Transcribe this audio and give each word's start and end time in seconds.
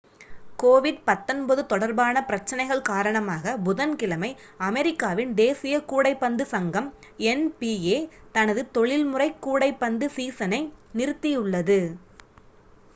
covid-19 0.59 1.41
தொடர்பான 1.71 2.23
பிரச்சனைகள் 2.23 2.81
காரணமாகப் 2.87 3.61
புதன்கிழமை 3.63 4.31
அமெரிக்காவின் 4.67 5.35
தேசிய 5.35 5.75
கூடைப்பந்து 5.91 6.47
சங்கம் 6.53 6.89
nba 7.35 7.95
தனது 8.31 8.63
தொழில்முறை 8.71 9.29
கூடைப்பந்து 9.41 10.07
சீசனை 10.17 10.61
நிறுத்தியுள்ளது 10.95 11.79